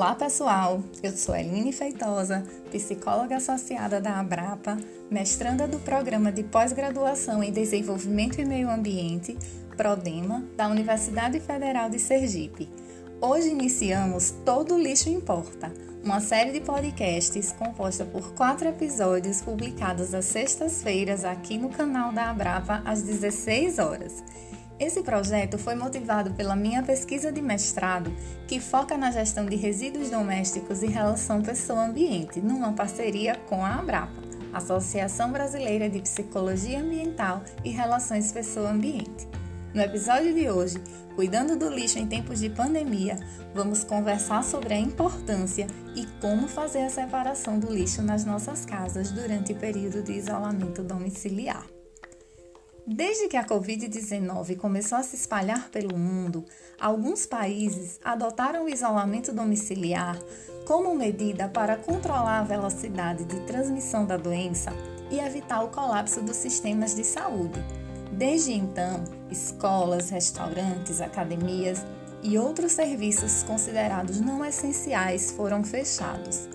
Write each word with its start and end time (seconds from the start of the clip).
Olá 0.00 0.14
pessoal, 0.14 0.82
eu 1.02 1.12
sou 1.12 1.36
Eline 1.36 1.74
Feitosa, 1.74 2.42
psicóloga 2.72 3.36
associada 3.36 4.00
da 4.00 4.18
Abrapa, 4.18 4.78
mestranda 5.10 5.68
do 5.68 5.78
Programa 5.78 6.32
de 6.32 6.42
Pós-Graduação 6.42 7.44
em 7.44 7.52
Desenvolvimento 7.52 8.40
e 8.40 8.46
Meio 8.46 8.70
Ambiente, 8.70 9.36
PRODEMA, 9.76 10.42
da 10.56 10.68
Universidade 10.68 11.38
Federal 11.38 11.90
de 11.90 11.98
Sergipe. 11.98 12.66
Hoje 13.20 13.50
iniciamos 13.50 14.30
Todo 14.42 14.78
Lixo 14.78 15.10
Importa, 15.10 15.70
uma 16.02 16.18
série 16.18 16.52
de 16.52 16.62
podcasts 16.62 17.52
composta 17.52 18.02
por 18.02 18.32
quatro 18.32 18.68
episódios 18.68 19.42
publicados 19.42 20.14
às 20.14 20.24
sextas-feiras 20.24 21.26
aqui 21.26 21.58
no 21.58 21.68
canal 21.68 22.10
da 22.10 22.30
Abrapa 22.30 22.80
às 22.86 23.02
16 23.02 23.78
horas. 23.78 24.24
Esse 24.80 25.02
projeto 25.02 25.58
foi 25.58 25.74
motivado 25.74 26.32
pela 26.32 26.56
minha 26.56 26.82
pesquisa 26.82 27.30
de 27.30 27.42
mestrado, 27.42 28.10
que 28.48 28.58
foca 28.58 28.96
na 28.96 29.10
gestão 29.10 29.44
de 29.44 29.54
resíduos 29.54 30.08
domésticos 30.08 30.82
e 30.82 30.86
relação 30.86 31.42
pessoa-ambiente, 31.42 32.40
numa 32.40 32.72
parceria 32.72 33.36
com 33.46 33.62
a 33.62 33.74
Abrapa, 33.74 34.22
Associação 34.54 35.30
Brasileira 35.30 35.90
de 35.90 36.00
Psicologia 36.00 36.80
Ambiental 36.80 37.44
e 37.62 37.70
Relações 37.70 38.32
Pessoa-Ambiente. 38.32 39.28
No 39.74 39.82
episódio 39.82 40.34
de 40.34 40.50
hoje, 40.50 40.82
Cuidando 41.14 41.54
do 41.54 41.68
lixo 41.68 41.98
em 41.98 42.06
tempos 42.06 42.40
de 42.40 42.48
pandemia, 42.48 43.16
vamos 43.54 43.84
conversar 43.84 44.42
sobre 44.42 44.72
a 44.72 44.78
importância 44.78 45.66
e 45.94 46.06
como 46.20 46.48
fazer 46.48 46.84
a 46.84 46.88
separação 46.88 47.58
do 47.58 47.70
lixo 47.70 48.00
nas 48.00 48.24
nossas 48.24 48.64
casas 48.64 49.10
durante 49.10 49.52
o 49.52 49.56
período 49.56 50.02
de 50.02 50.12
isolamento 50.12 50.82
domiciliar. 50.82 51.66
Desde 52.92 53.28
que 53.28 53.36
a 53.36 53.44
Covid-19 53.44 54.56
começou 54.56 54.98
a 54.98 55.04
se 55.04 55.14
espalhar 55.14 55.70
pelo 55.70 55.96
mundo, 55.96 56.44
alguns 56.80 57.24
países 57.24 58.00
adotaram 58.04 58.64
o 58.64 58.68
isolamento 58.68 59.32
domiciliar 59.32 60.18
como 60.66 60.92
medida 60.96 61.48
para 61.48 61.76
controlar 61.76 62.40
a 62.40 62.42
velocidade 62.42 63.24
de 63.26 63.38
transmissão 63.46 64.04
da 64.04 64.16
doença 64.16 64.72
e 65.08 65.20
evitar 65.20 65.62
o 65.62 65.68
colapso 65.68 66.20
dos 66.20 66.34
sistemas 66.34 66.96
de 66.96 67.04
saúde. 67.04 67.64
Desde 68.10 68.54
então, 68.54 69.04
escolas, 69.30 70.10
restaurantes, 70.10 71.00
academias 71.00 71.86
e 72.24 72.36
outros 72.36 72.72
serviços 72.72 73.44
considerados 73.44 74.20
não 74.20 74.44
essenciais 74.44 75.30
foram 75.30 75.62
fechados. 75.62 76.48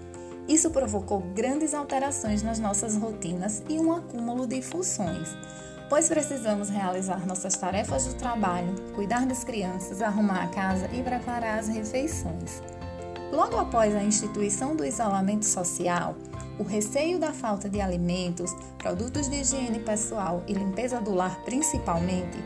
Isso 0.49 0.69
provocou 0.69 1.21
grandes 1.33 1.73
alterações 1.73 2.43
nas 2.43 2.59
nossas 2.59 2.97
rotinas 2.97 3.63
e 3.69 3.79
um 3.79 3.93
acúmulo 3.93 4.45
de 4.45 4.61
funções 4.61 5.33
pois 5.89 6.07
precisamos 6.07 6.69
realizar 6.69 7.25
nossas 7.25 7.55
tarefas 7.55 8.05
do 8.05 8.15
trabalho, 8.15 8.73
cuidar 8.93 9.25
das 9.25 9.43
crianças, 9.43 10.01
arrumar 10.01 10.43
a 10.43 10.47
casa 10.47 10.89
e 10.93 11.03
preparar 11.03 11.59
as 11.59 11.67
refeições. 11.67 12.61
Logo 13.31 13.57
após 13.57 13.93
a 13.93 14.03
instituição 14.03 14.75
do 14.75 14.85
isolamento 14.85 15.45
social, 15.45 16.15
o 16.57 16.63
receio 16.63 17.19
da 17.19 17.33
falta 17.33 17.69
de 17.69 17.81
alimentos, 17.81 18.55
produtos 18.77 19.29
de 19.29 19.41
higiene 19.41 19.79
pessoal 19.79 20.43
e 20.47 20.53
limpeza 20.53 21.01
do 21.01 21.13
lar 21.13 21.43
principalmente, 21.43 22.37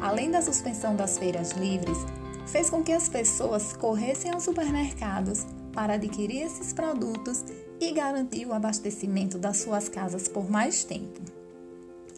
além 0.00 0.30
da 0.30 0.42
suspensão 0.42 0.94
das 0.94 1.16
feiras 1.16 1.52
livres, 1.52 1.98
fez 2.46 2.68
com 2.68 2.82
que 2.82 2.92
as 2.92 3.08
pessoas 3.08 3.72
corressem 3.72 4.30
aos 4.30 4.42
supermercados 4.44 5.46
para 5.72 5.94
adquirir 5.94 6.42
esses 6.42 6.72
produtos 6.72 7.44
e 7.80 7.92
garantir 7.92 8.46
o 8.46 8.52
abastecimento 8.52 9.38
das 9.38 9.56
suas 9.56 9.88
casas 9.88 10.28
por 10.28 10.48
mais 10.50 10.84
tempo. 10.84 11.33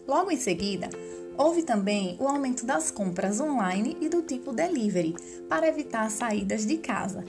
Logo 0.06 0.30
em 0.30 0.36
seguida, 0.36 0.88
houve 1.36 1.62
também 1.62 2.16
o 2.18 2.28
aumento 2.28 2.64
das 2.64 2.90
compras 2.90 3.40
online 3.40 3.96
e 4.00 4.08
do 4.08 4.22
tipo 4.22 4.52
delivery, 4.52 5.14
para 5.48 5.68
evitar 5.68 6.10
saídas 6.10 6.64
de 6.64 6.78
casa. 6.78 7.24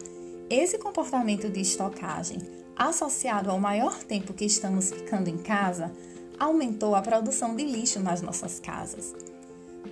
Esse 0.50 0.78
comportamento 0.78 1.50
de 1.50 1.60
estocagem, 1.60 2.40
associado 2.76 3.50
ao 3.50 3.60
maior 3.60 3.98
tempo 4.04 4.34
que 4.34 4.46
estamos 4.46 4.92
ficando 4.92 5.30
em 5.30 5.38
casa, 5.38 5.92
aumentou 6.40 6.96
a 6.96 7.02
produção 7.02 7.56
de 7.56 7.64
lixo 7.64 8.00
nas 8.00 8.22
nossas 8.22 8.60
casas. 8.60 9.14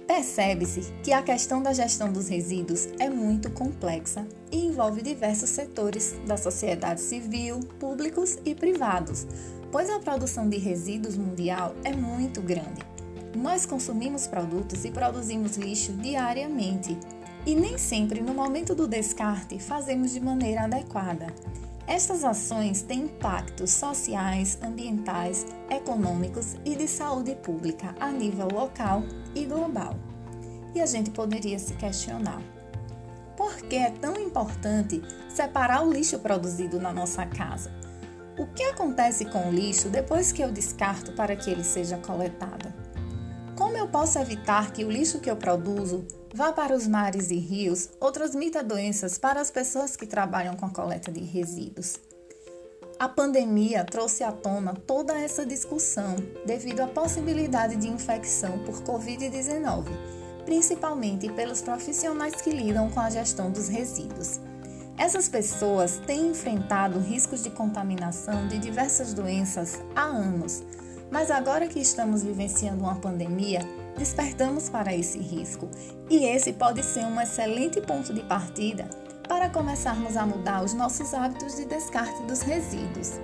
Percebe-se 0.07 0.94
que 1.03 1.11
a 1.11 1.22
questão 1.22 1.61
da 1.61 1.73
gestão 1.73 2.11
dos 2.11 2.28
resíduos 2.28 2.88
é 3.00 3.09
muito 3.09 3.50
complexa 3.50 4.28
e 4.51 4.66
envolve 4.66 5.01
diversos 5.01 5.50
setores 5.50 6.16
da 6.28 6.38
sociedade 6.38 7.01
civil, 7.01 7.59
públicos 7.79 8.38
e 8.45 8.53
privados, 8.53 9.25
pois 9.72 9.89
a 9.89 10.00
produção 10.00 10.47
de 10.47 10.57
resíduos 10.57 11.17
mundial 11.17 11.75
é 11.84 11.94
muito 11.94 12.41
grande. 12.41 12.85
Nós 13.35 13.66
consumimos 13.66 14.28
produtos 14.28 14.85
e 14.85 14.91
produzimos 14.91 15.57
lixo 15.57 15.91
diariamente 15.94 16.97
e 17.45 17.53
nem 17.53 17.78
sempre 17.78 18.22
no 18.22 18.34
momento 18.34 18.73
do 18.73 18.88
descarte 18.88 19.59
fazemos 19.59 20.11
de 20.11 20.19
maneira 20.19 20.63
adequada. 20.63 21.28
Estas 21.88 22.23
ações 22.23 22.81
têm 22.81 23.03
impactos 23.03 23.69
sociais, 23.72 24.57
ambientais, 24.62 25.46
econômicos 25.69 26.56
e 26.66 26.75
de 26.75 26.88
saúde 26.88 27.35
pública 27.35 27.94
a 28.00 28.09
nível 28.09 28.47
local 28.51 29.03
e 29.35 29.46
global. 29.46 29.96
E 30.73 30.81
a 30.81 30.85
gente 30.88 31.12
poderia 31.12 31.59
se 31.59 31.75
questionar: 31.75 32.41
por 33.38 33.56
que 33.57 33.75
é 33.75 33.91
tão 33.91 34.16
importante 34.16 35.01
separar 35.29 35.85
o 35.85 35.94
lixo 35.94 36.18
produzido 36.19 36.79
na 36.79 36.91
nossa 36.91 37.23
casa? 37.25 37.72
O 38.38 38.47
que 38.47 38.63
acontece 38.63 39.25
com 39.25 39.47
o 39.47 39.52
lixo 39.52 39.88
depois 39.88 40.31
que 40.31 40.41
eu 40.41 40.52
descarto 40.52 41.12
para 41.13 41.35
que 41.35 41.52
ele 41.52 41.63
seja 41.63 41.97
coletado? 41.97 42.73
Como 43.56 43.78
eu 43.78 43.88
posso 43.88 44.17
evitar 44.17 44.72
que 44.72 44.84
o 44.84 44.91
lixo 44.91 45.19
que 45.19 45.29
eu 45.29 45.38
produzo 45.38 46.06
vá 46.35 46.51
para 46.51 46.75
os 46.75 46.85
mares 46.85 47.31
e 47.31 47.38
rios 47.38 47.90
ou 47.97 48.12
transmita 48.12 48.62
doenças 48.62 49.18
para 49.18 49.40
as 49.40 49.50
pessoas 49.50 49.96
que 49.96 50.06
trabalham 50.06 50.53
com 50.57 50.66
a 50.66 50.69
coleta 50.69 51.09
de 51.09 51.22
resíduos? 51.22 51.96
A 53.00 53.07
pandemia 53.07 53.85
trouxe 53.85 54.22
à 54.22 54.34
tona 54.34 54.73
toda 54.73 55.18
essa 55.18 55.46
discussão 55.46 56.18
devido 56.46 56.81
à 56.81 56.88
possibilidade 56.88 57.78
de 57.78 57.88
infecção 57.88 58.59
por 58.66 58.84
Covid-19, 58.84 59.85
principalmente 60.44 61.31
pelos 61.31 61.62
profissionais 61.62 62.41
que 62.41 62.50
lidam 62.50 62.90
com 62.90 63.00
a 63.00 63.09
gestão 63.09 63.50
dos 63.50 63.69
resíduos. 63.69 64.41
Essas 64.97 65.29
pessoas 65.29 66.02
têm 66.06 66.31
enfrentado 66.31 67.00
riscos 67.00 67.44
de 67.44 67.50
contaminação 67.50 68.46
de 68.50 68.57
diversas 68.57 69.13
doenças 69.13 69.79
há 69.96 70.03
anos, 70.03 70.63
mas 71.09 71.31
agora 71.31 71.67
que 71.67 71.79
estamos 71.79 72.23
vivenciando 72.23 72.84
uma 72.84 72.96
pandemia, 72.96 73.66
despertamos 73.97 74.69
para 74.69 74.95
esse 74.95 75.17
risco 75.19 75.69
e 76.09 76.25
esse 76.25 76.53
pode 76.53 76.83
ser 76.83 77.06
um 77.06 77.19
excelente 77.19 77.81
ponto 77.81 78.13
de 78.13 78.22
partida 78.22 78.89
para 79.28 79.50
começarmos 79.50 80.16
a 80.16 80.25
mudar 80.25 80.63
os 80.63 80.73
nossos 80.73 81.13
hábitos 81.13 81.56
de 81.56 81.66
descarte 81.66 82.22
dos 82.23 82.41
resíduos. 82.41 83.19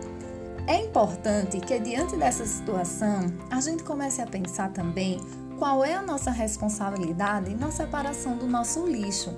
É 0.67 0.77
importante 0.83 1.59
que, 1.59 1.79
diante 1.79 2.15
dessa 2.15 2.45
situação, 2.45 3.27
a 3.49 3.59
gente 3.59 3.83
comece 3.83 4.21
a 4.21 4.27
pensar 4.27 4.71
também 4.71 5.19
qual 5.59 5.83
é 5.83 5.93
a 5.93 6.01
nossa 6.01 6.31
responsabilidade 6.31 7.53
na 7.55 7.71
separação 7.71 8.37
do 8.37 8.47
nosso 8.47 8.85
lixo 8.87 9.35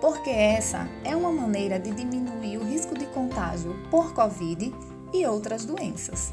porque 0.00 0.30
essa 0.30 0.88
é 1.04 1.14
uma 1.14 1.32
maneira 1.32 1.78
de 1.78 1.90
diminuir 1.90 2.58
o 2.58 2.64
risco 2.64 2.96
de 2.96 3.06
contágio 3.06 3.74
por 3.90 4.12
Covid 4.12 4.72
e 5.12 5.26
outras 5.26 5.64
doenças. 5.64 6.32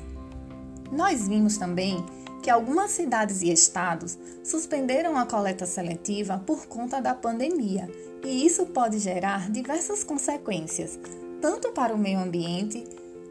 Nós 0.91 1.28
vimos 1.28 1.57
também 1.57 2.05
que 2.45 2.50
algumas 2.51 2.91
cidades 2.91 3.41
e 3.41 3.51
estados 3.51 4.19
suspenderam 4.44 5.17
a 5.17 5.25
coleta 5.25 5.66
seletiva 5.66 6.44
por 6.45 6.67
conta 6.67 7.01
da 7.01 7.16
pandemia, 7.16 7.89
e 8.23 8.45
isso 8.45 8.67
pode 8.67 9.00
gerar 9.00 9.50
diversas 9.50 10.03
consequências, 10.03 11.00
tanto 11.41 11.72
para 11.72 11.91
o 11.91 11.97
meio 11.97 12.19
ambiente 12.19 12.84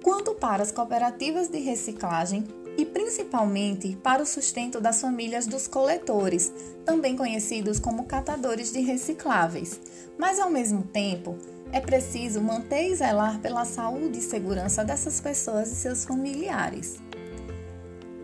quanto 0.02 0.34
para 0.34 0.64
as 0.64 0.72
cooperativas 0.72 1.46
de 1.46 1.60
reciclagem 1.60 2.44
e 2.76 2.84
principalmente 2.84 3.96
para 4.02 4.20
o 4.20 4.26
sustento 4.26 4.80
das 4.80 5.00
famílias 5.00 5.46
dos 5.46 5.68
coletores, 5.68 6.52
também 6.84 7.16
conhecidos 7.16 7.78
como 7.78 8.06
catadores 8.06 8.72
de 8.72 8.80
recicláveis. 8.80 9.80
Mas 10.18 10.40
ao 10.40 10.50
mesmo 10.50 10.82
tempo, 10.82 11.38
é 11.70 11.80
preciso 11.80 12.40
manter 12.40 12.90
e 12.90 12.96
zelar 12.96 13.38
pela 13.38 13.64
saúde 13.64 14.18
e 14.18 14.22
segurança 14.22 14.84
dessas 14.84 15.20
pessoas 15.20 15.70
e 15.70 15.76
seus 15.76 16.04
familiares. 16.04 16.96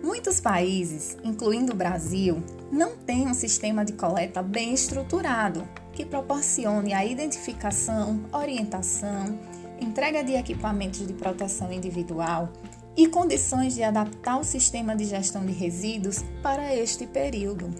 Muitos 0.03 0.41
países, 0.41 1.17
incluindo 1.23 1.73
o 1.73 1.77
Brasil, 1.77 2.43
não 2.73 2.97
têm 2.97 3.29
um 3.29 3.35
sistema 3.35 3.85
de 3.85 3.93
coleta 3.93 4.43
bem 4.43 4.73
estruturado 4.73 5.69
que 5.93 6.07
proporcione 6.07 6.95
a 6.95 7.05
identificação, 7.05 8.21
orientação, 8.33 9.39
entrega 9.79 10.25
de 10.25 10.33
equipamentos 10.33 11.07
de 11.07 11.13
proteção 11.13 11.71
individual 11.71 12.51
e 12.97 13.09
condições 13.09 13.75
de 13.75 13.83
adaptar 13.83 14.39
o 14.39 14.45
sistema 14.45 14.97
de 14.97 15.05
gestão 15.05 15.45
de 15.45 15.53
resíduos 15.53 16.25
para 16.43 16.75
este 16.75 17.07
período. 17.07 17.71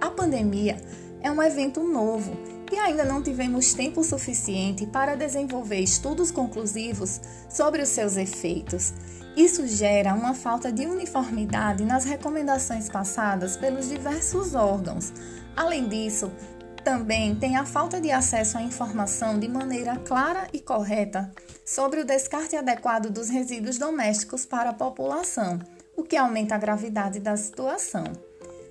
A 0.00 0.10
pandemia 0.10 0.76
é 1.20 1.30
um 1.30 1.40
evento 1.40 1.84
novo 1.84 2.32
e 2.72 2.76
ainda 2.76 3.04
não 3.04 3.22
tivemos 3.22 3.74
tempo 3.74 4.02
suficiente 4.02 4.86
para 4.86 5.14
desenvolver 5.14 5.78
estudos 5.80 6.30
conclusivos 6.32 7.20
sobre 7.48 7.82
os 7.82 7.88
seus 7.90 8.16
efeitos. 8.16 8.92
Isso 9.36 9.66
gera 9.66 10.14
uma 10.14 10.34
falta 10.34 10.70
de 10.70 10.86
uniformidade 10.86 11.84
nas 11.84 12.04
recomendações 12.04 12.88
passadas 12.88 13.56
pelos 13.56 13.88
diversos 13.88 14.54
órgãos. 14.54 15.12
Além 15.56 15.88
disso, 15.88 16.30
Também 16.84 17.36
tem 17.36 17.56
a 17.56 17.64
falta 17.64 18.00
de 18.00 18.10
acesso 18.10 18.58
à 18.58 18.62
informação 18.62 19.38
de 19.38 19.46
maneira 19.46 19.96
clara 19.98 20.48
e 20.52 20.58
correta 20.58 21.30
sobre 21.64 22.00
o 22.00 22.04
descarte 22.04 22.56
adequado 22.56 23.08
dos 23.08 23.28
resíduos 23.28 23.78
domésticos 23.78 24.44
para 24.44 24.70
a 24.70 24.74
população, 24.74 25.60
o 25.96 26.02
que 26.02 26.16
aumenta 26.16 26.56
a 26.56 26.58
gravidade 26.58 27.20
da 27.20 27.36
situação. 27.36 28.04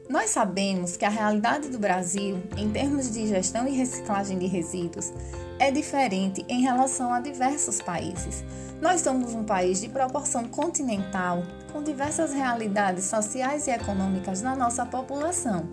Nós 0.09 0.31
sabemos 0.31 0.97
que 0.97 1.05
a 1.05 1.09
realidade 1.09 1.69
do 1.69 1.79
Brasil, 1.79 2.41
em 2.57 2.69
termos 2.69 3.11
de 3.11 3.27
gestão 3.27 3.67
e 3.67 3.71
reciclagem 3.71 4.37
de 4.37 4.45
resíduos, 4.45 5.13
é 5.57 5.71
diferente 5.71 6.45
em 6.49 6.61
relação 6.61 7.13
a 7.13 7.19
diversos 7.19 7.81
países. 7.81 8.43
Nós 8.81 9.01
somos 9.01 9.33
um 9.33 9.43
país 9.43 9.79
de 9.79 9.87
proporção 9.87 10.45
continental, 10.45 11.43
com 11.71 11.83
diversas 11.83 12.33
realidades 12.33 13.05
sociais 13.05 13.67
e 13.67 13.71
econômicas 13.71 14.41
na 14.41 14.55
nossa 14.55 14.85
população, 14.85 15.69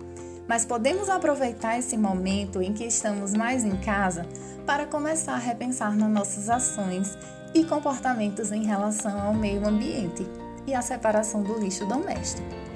mas 0.47 0.65
podemos 0.65 1.09
aproveitar 1.09 1.77
esse 1.77 1.97
momento 1.97 2.61
em 2.61 2.71
que 2.71 2.85
estamos 2.85 3.33
mais 3.33 3.65
em 3.65 3.75
casa 3.77 4.25
para 4.65 4.85
começar 4.85 5.33
a 5.33 5.39
repensar 5.39 5.95
nas 5.95 6.09
nossas 6.09 6.49
ações 6.49 7.17
e 7.53 7.63
comportamentos 7.63 8.51
em 8.51 8.63
relação 8.63 9.19
ao 9.19 9.33
meio 9.33 9.67
ambiente 9.67 10.25
e 10.67 10.73
à 10.73 10.81
separação 10.81 11.41
do 11.41 11.59
lixo 11.59 11.85
doméstico. 11.85 12.68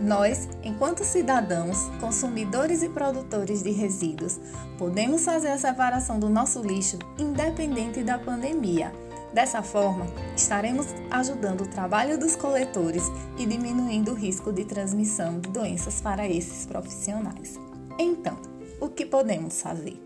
Nós, 0.00 0.48
enquanto 0.62 1.04
cidadãos, 1.04 1.88
consumidores 2.00 2.82
e 2.82 2.88
produtores 2.88 3.62
de 3.62 3.70
resíduos, 3.70 4.40
podemos 4.76 5.24
fazer 5.24 5.48
a 5.48 5.58
separação 5.58 6.18
do 6.18 6.28
nosso 6.28 6.60
lixo 6.60 6.98
independente 7.18 8.02
da 8.02 8.18
pandemia. 8.18 8.92
Dessa 9.32 9.62
forma, 9.62 10.06
estaremos 10.36 10.86
ajudando 11.10 11.62
o 11.62 11.68
trabalho 11.68 12.18
dos 12.18 12.36
coletores 12.36 13.02
e 13.36 13.46
diminuindo 13.46 14.12
o 14.12 14.14
risco 14.14 14.52
de 14.52 14.64
transmissão 14.64 15.40
de 15.40 15.50
doenças 15.50 16.00
para 16.00 16.28
esses 16.28 16.66
profissionais. 16.66 17.58
Então, 17.98 18.36
o 18.80 18.88
que 18.88 19.04
podemos 19.04 19.60
fazer? 19.60 20.00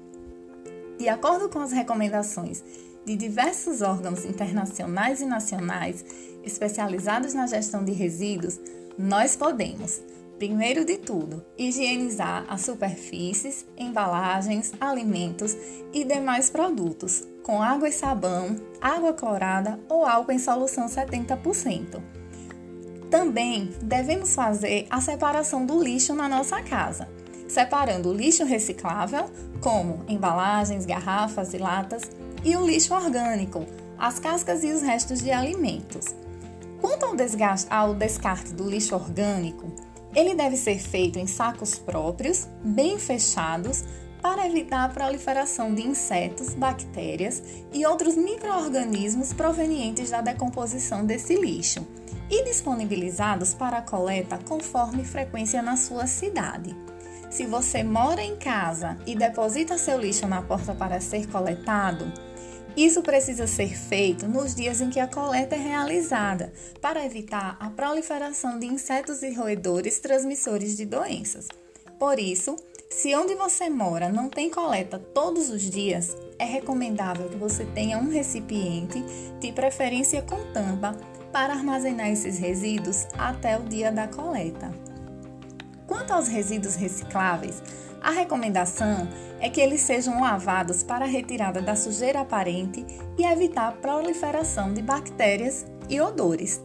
De 0.98 1.08
acordo 1.08 1.48
com 1.48 1.60
as 1.60 1.72
recomendações 1.72 2.62
de 3.04 3.16
diversos 3.16 3.82
órgãos 3.82 4.24
internacionais 4.24 5.20
e 5.20 5.26
nacionais 5.26 6.04
especializados 6.42 7.34
na 7.34 7.46
gestão 7.46 7.84
de 7.84 7.92
resíduos, 7.92 8.58
nós 8.98 9.36
podemos, 9.36 10.02
primeiro 10.40 10.84
de 10.84 10.98
tudo, 10.98 11.44
higienizar 11.56 12.44
as 12.48 12.62
superfícies, 12.62 13.64
embalagens, 13.76 14.72
alimentos 14.80 15.56
e 15.92 16.04
demais 16.04 16.50
produtos 16.50 17.24
com 17.44 17.62
água 17.62 17.88
e 17.88 17.92
sabão, 17.92 18.56
água 18.80 19.12
clorada 19.12 19.78
ou 19.88 20.04
álcool 20.04 20.32
em 20.32 20.38
solução 20.38 20.86
70%. 20.86 22.02
Também 23.08 23.72
devemos 23.80 24.34
fazer 24.34 24.88
a 24.90 25.00
separação 25.00 25.64
do 25.64 25.80
lixo 25.80 26.12
na 26.12 26.28
nossa 26.28 26.60
casa, 26.60 27.08
separando 27.46 28.10
o 28.10 28.12
lixo 28.12 28.44
reciclável, 28.44 29.30
como 29.60 30.04
embalagens, 30.08 30.84
garrafas 30.84 31.54
e 31.54 31.58
latas, 31.58 32.02
e 32.44 32.56
o 32.56 32.66
lixo 32.66 32.92
orgânico, 32.92 33.64
as 33.96 34.18
cascas 34.18 34.64
e 34.64 34.72
os 34.72 34.82
restos 34.82 35.20
de 35.20 35.30
alimentos. 35.30 36.14
Quanto 36.88 37.04
ao, 37.04 37.14
ao 37.68 37.94
descarte 37.94 38.54
do 38.54 38.66
lixo 38.66 38.94
orgânico, 38.94 39.70
ele 40.14 40.34
deve 40.34 40.56
ser 40.56 40.78
feito 40.78 41.18
em 41.18 41.26
sacos 41.26 41.78
próprios, 41.78 42.48
bem 42.64 42.98
fechados, 42.98 43.84
para 44.22 44.46
evitar 44.46 44.86
a 44.86 44.88
proliferação 44.88 45.74
de 45.74 45.86
insetos, 45.86 46.54
bactérias 46.54 47.42
e 47.74 47.84
outros 47.84 48.16
micro-organismos 48.16 49.34
provenientes 49.34 50.08
da 50.08 50.22
decomposição 50.22 51.04
desse 51.04 51.36
lixo, 51.36 51.86
e 52.30 52.42
disponibilizados 52.44 53.52
para 53.52 53.82
coleta 53.82 54.38
conforme 54.48 55.04
frequência 55.04 55.60
na 55.60 55.76
sua 55.76 56.06
cidade. 56.06 56.74
Se 57.28 57.44
você 57.44 57.82
mora 57.82 58.22
em 58.22 58.36
casa 58.36 58.96
e 59.06 59.14
deposita 59.14 59.76
seu 59.76 60.00
lixo 60.00 60.26
na 60.26 60.40
porta 60.40 60.74
para 60.74 61.02
ser 61.02 61.26
coletado, 61.28 62.10
isso 62.84 63.02
precisa 63.02 63.46
ser 63.46 63.76
feito 63.76 64.28
nos 64.28 64.54
dias 64.54 64.80
em 64.80 64.90
que 64.90 65.00
a 65.00 65.08
coleta 65.08 65.56
é 65.56 65.58
realizada, 65.58 66.52
para 66.80 67.04
evitar 67.04 67.56
a 67.58 67.70
proliferação 67.70 68.58
de 68.58 68.66
insetos 68.66 69.22
e 69.22 69.32
roedores 69.32 69.98
transmissores 69.98 70.76
de 70.76 70.84
doenças. 70.84 71.48
Por 71.98 72.18
isso, 72.18 72.56
se 72.90 73.14
onde 73.14 73.34
você 73.34 73.68
mora 73.68 74.08
não 74.08 74.28
tem 74.28 74.50
coleta 74.50 74.98
todos 74.98 75.50
os 75.50 75.62
dias, 75.62 76.16
é 76.38 76.44
recomendável 76.44 77.28
que 77.28 77.36
você 77.36 77.64
tenha 77.64 77.98
um 77.98 78.08
recipiente, 78.08 79.04
de 79.40 79.52
preferência 79.52 80.22
com 80.22 80.52
tampa, 80.52 80.96
para 81.32 81.52
armazenar 81.52 82.08
esses 82.08 82.38
resíduos 82.38 83.06
até 83.16 83.58
o 83.58 83.62
dia 83.62 83.92
da 83.92 84.08
coleta. 84.08 84.72
Quanto 85.86 86.12
aos 86.12 86.28
resíduos 86.28 86.76
recicláveis, 86.76 87.62
a 88.02 88.10
recomendação 88.10 89.08
é 89.40 89.48
que 89.48 89.60
eles 89.60 89.80
sejam 89.80 90.20
lavados 90.20 90.82
para 90.82 91.04
a 91.04 91.08
retirada 91.08 91.60
da 91.60 91.74
sujeira 91.74 92.20
aparente 92.20 92.84
e 93.16 93.24
evitar 93.24 93.68
a 93.68 93.72
proliferação 93.72 94.72
de 94.72 94.82
bactérias 94.82 95.66
e 95.88 96.00
odores. 96.00 96.60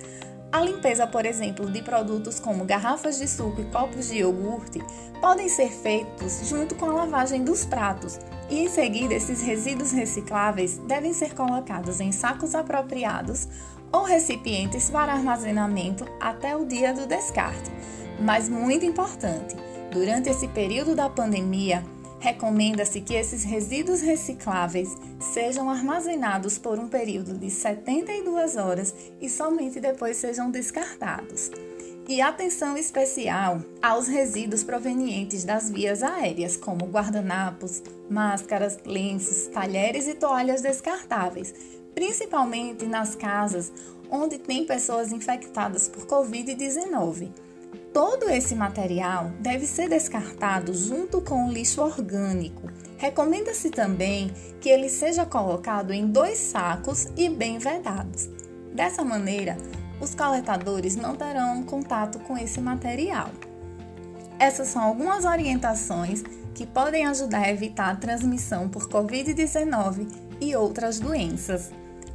A 0.52 0.62
limpeza, 0.62 1.08
por 1.08 1.26
exemplo, 1.26 1.72
de 1.72 1.82
produtos 1.82 2.40
como 2.40 2.64
garrafas 2.64 3.18
de 3.18 3.28
suco 3.28 3.62
e 3.62 3.66
copos 3.66 4.10
de 4.10 4.20
iogurte 4.20 4.80
podem 5.20 5.50
ser 5.50 5.70
feitos 5.70 6.48
junto 6.48 6.76
com 6.76 6.86
a 6.86 6.94
lavagem 6.94 7.44
dos 7.44 7.66
pratos, 7.66 8.20
e 8.50 8.60
em 8.60 8.70
seguida 8.70 9.16
esses 9.16 9.42
resíduos 9.42 9.92
recicláveis 9.92 10.78
devem 10.80 11.12
ser 11.12 11.34
colocados 11.34 12.00
em 12.00 12.12
sacos 12.12 12.54
apropriados 12.54 13.48
ou 13.92 14.04
recipientes 14.04 14.92
para 14.92 15.14
armazenamento 15.14 16.06
até 16.20 16.56
o 16.56 16.66
dia 16.66 16.94
do 16.94 17.08
descarte. 17.08 17.72
Mas 18.20 18.48
muito 18.48 18.86
importante, 18.86 19.56
Durante 19.94 20.28
esse 20.28 20.48
período 20.48 20.96
da 20.96 21.08
pandemia, 21.08 21.86
recomenda-se 22.20 23.00
que 23.00 23.14
esses 23.14 23.44
resíduos 23.44 24.02
recicláveis 24.02 24.90
sejam 25.20 25.70
armazenados 25.70 26.58
por 26.58 26.80
um 26.80 26.88
período 26.88 27.38
de 27.38 27.52
72 27.52 28.58
horas 28.58 28.92
e 29.22 29.30
somente 29.30 29.80
depois 29.80 30.18
sejam 30.18 30.50
descartados. 30.50 31.52
E 32.08 32.22
atenção 32.22 32.76
especial 32.76 33.62
aos 33.84 34.08
resíduos 34.08 34.64
provenientes 34.64 35.44
das 35.44 35.70
vias 35.70 36.02
aéreas, 36.02 36.58
como 36.58 36.88
guardanapos, 36.88 37.84
máscaras, 38.10 38.80
lenços, 38.84 39.46
talheres 39.54 40.08
e 40.08 40.16
toalhas 40.16 40.64
descartáveis, 40.64 41.54
principalmente 41.94 42.88
nas 42.88 43.14
casas 43.14 43.72
onde 44.10 44.40
tem 44.40 44.66
pessoas 44.66 45.12
infectadas 45.12 45.88
por 45.88 46.08
Covid-19. 46.08 47.43
Todo 47.94 48.28
esse 48.28 48.56
material 48.56 49.32
deve 49.40 49.68
ser 49.68 49.88
descartado 49.88 50.74
junto 50.74 51.22
com 51.22 51.46
o 51.46 51.52
lixo 51.52 51.80
orgânico. 51.80 52.68
Recomenda-se 52.98 53.70
também 53.70 54.34
que 54.60 54.68
ele 54.68 54.90
seja 54.90 55.28
colocado 55.28 55.94
em 55.94 56.08
dois 56.08 56.40
sacos 56.40 57.08
e 57.16 57.30
bem 57.30 57.60
vedados. 57.60 58.28
Dessa 58.74 59.04
maneira, 59.04 59.56
os 60.02 60.16
coletadores 60.16 60.96
não 60.96 61.16
terão 61.16 61.62
contato 61.62 62.18
com 62.22 62.36
esse 62.36 62.60
material. 62.60 63.30
Essas 64.40 64.70
são 64.70 64.82
algumas 64.82 65.24
orientações 65.24 66.24
que 66.56 66.66
podem 66.66 67.06
ajudar 67.06 67.44
a 67.44 67.52
evitar 67.52 67.92
a 67.92 67.96
transmissão 67.96 68.68
por 68.68 68.90
Covid-19 68.90 70.08
e 70.42 70.56
outras 70.56 71.00
doenças 71.00 71.70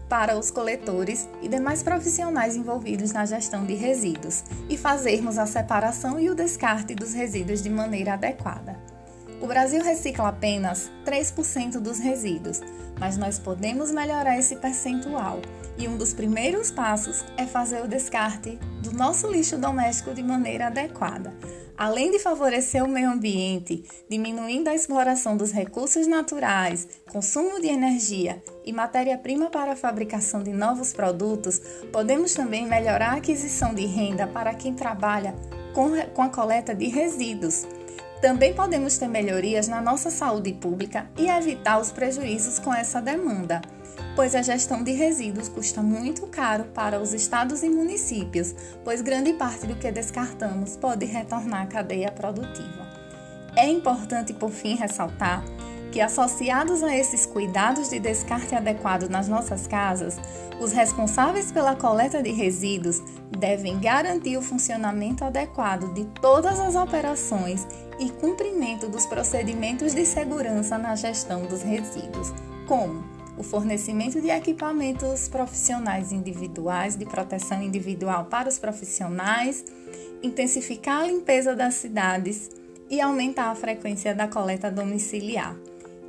para 0.08 0.38
os 0.38 0.50
coletores 0.50 1.28
e 1.42 1.48
demais 1.48 1.82
profissionais 1.82 2.56
envolvidos 2.56 3.12
na 3.12 3.26
gestão 3.26 3.66
de 3.66 3.74
resíduos 3.74 4.42
e 4.68 4.76
fazermos 4.76 5.38
a 5.38 5.46
separação 5.46 6.18
e 6.18 6.30
o 6.30 6.34
descarte 6.34 6.94
dos 6.94 7.12
resíduos 7.12 7.62
de 7.62 7.68
maneira 7.68 8.14
adequada. 8.14 8.78
O 9.40 9.46
Brasil 9.46 9.82
recicla 9.82 10.28
apenas 10.28 10.90
3% 11.04 11.78
dos 11.78 11.98
resíduos, 11.98 12.60
mas 12.98 13.16
nós 13.16 13.38
podemos 13.38 13.92
melhorar 13.92 14.36
esse 14.36 14.56
percentual 14.56 15.40
e 15.78 15.86
um 15.86 15.96
dos 15.96 16.12
primeiros 16.12 16.70
passos 16.70 17.24
é 17.36 17.46
fazer 17.46 17.82
o 17.82 17.88
descarte 17.88 18.58
do 18.82 18.92
nosso 18.92 19.30
lixo 19.30 19.56
doméstico 19.56 20.12
de 20.12 20.22
maneira 20.22 20.66
adequada. 20.66 21.32
Além 21.76 22.10
de 22.10 22.18
favorecer 22.18 22.84
o 22.84 22.88
meio 22.88 23.08
ambiente, 23.08 23.84
diminuindo 24.10 24.68
a 24.68 24.74
exploração 24.74 25.36
dos 25.36 25.52
recursos 25.52 26.08
naturais, 26.08 26.88
consumo 27.08 27.60
de 27.60 27.68
energia 27.68 28.42
e 28.64 28.72
matéria-prima 28.72 29.48
para 29.48 29.72
a 29.72 29.76
fabricação 29.76 30.42
de 30.42 30.52
novos 30.52 30.92
produtos, 30.92 31.60
podemos 31.92 32.34
também 32.34 32.66
melhorar 32.66 33.12
a 33.12 33.16
aquisição 33.18 33.72
de 33.72 33.86
renda 33.86 34.26
para 34.26 34.54
quem 34.54 34.74
trabalha 34.74 35.36
com 35.72 36.22
a 36.22 36.28
coleta 36.28 36.74
de 36.74 36.88
resíduos. 36.88 37.64
Também 38.20 38.52
podemos 38.52 38.98
ter 38.98 39.06
melhorias 39.06 39.68
na 39.68 39.80
nossa 39.80 40.10
saúde 40.10 40.52
pública 40.52 41.08
e 41.16 41.28
evitar 41.28 41.80
os 41.80 41.92
prejuízos 41.92 42.58
com 42.58 42.74
essa 42.74 43.00
demanda 43.00 43.62
pois 44.18 44.34
a 44.34 44.42
gestão 44.42 44.82
de 44.82 44.90
resíduos 44.90 45.48
custa 45.48 45.80
muito 45.80 46.26
caro 46.26 46.64
para 46.74 47.00
os 47.00 47.14
estados 47.14 47.62
e 47.62 47.70
municípios, 47.70 48.52
pois 48.82 49.00
grande 49.00 49.32
parte 49.34 49.64
do 49.64 49.76
que 49.76 49.92
descartamos 49.92 50.76
pode 50.76 51.06
retornar 51.06 51.62
à 51.62 51.66
cadeia 51.66 52.10
produtiva. 52.10 52.84
É 53.54 53.68
importante, 53.68 54.32
por 54.32 54.50
fim, 54.50 54.74
ressaltar 54.74 55.44
que, 55.92 56.00
associados 56.00 56.82
a 56.82 56.92
esses 56.96 57.26
cuidados 57.26 57.90
de 57.90 58.00
descarte 58.00 58.56
adequado 58.56 59.08
nas 59.08 59.28
nossas 59.28 59.68
casas, 59.68 60.16
os 60.60 60.72
responsáveis 60.72 61.52
pela 61.52 61.76
coleta 61.76 62.20
de 62.20 62.32
resíduos 62.32 63.00
devem 63.38 63.78
garantir 63.78 64.36
o 64.36 64.42
funcionamento 64.42 65.24
adequado 65.24 65.94
de 65.94 66.04
todas 66.20 66.58
as 66.58 66.74
operações 66.74 67.64
e 68.00 68.10
cumprimento 68.10 68.88
dos 68.88 69.06
procedimentos 69.06 69.94
de 69.94 70.04
segurança 70.04 70.76
na 70.76 70.96
gestão 70.96 71.46
dos 71.46 71.62
resíduos, 71.62 72.32
como 72.66 73.16
o 73.38 73.42
fornecimento 73.42 74.20
de 74.20 74.28
equipamentos 74.28 75.28
profissionais 75.28 76.12
individuais 76.12 76.96
de 76.96 77.06
proteção 77.06 77.62
individual 77.62 78.24
para 78.24 78.48
os 78.48 78.58
profissionais, 78.58 79.64
intensificar 80.22 81.02
a 81.02 81.06
limpeza 81.06 81.54
das 81.54 81.74
cidades 81.74 82.50
e 82.90 83.00
aumentar 83.00 83.50
a 83.50 83.54
frequência 83.54 84.14
da 84.14 84.26
coleta 84.26 84.70
domiciliar. 84.70 85.56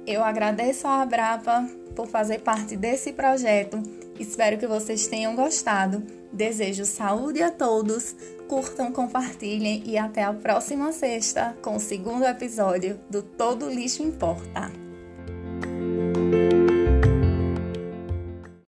Eu 0.07 0.24
agradeço 0.24 0.88
à 0.88 1.01
Abrapa 1.01 1.69
por 1.95 2.07
fazer 2.07 2.39
parte 2.39 2.75
desse 2.75 3.13
projeto. 3.13 3.81
Espero 4.19 4.57
que 4.57 4.65
vocês 4.65 5.07
tenham 5.07 5.36
gostado. 5.36 6.01
Desejo 6.33 6.86
saúde 6.86 7.43
a 7.43 7.51
todos. 7.51 8.15
Curtam, 8.48 8.91
compartilhem 8.91 9.83
e 9.86 9.98
até 9.98 10.24
a 10.24 10.33
próxima 10.33 10.91
sexta 10.91 11.55
com 11.62 11.75
o 11.75 11.79
segundo 11.79 12.25
episódio 12.25 13.00
do 13.09 13.21
Todo 13.21 13.69
Lixo 13.69 14.01
Importa. 14.01 14.88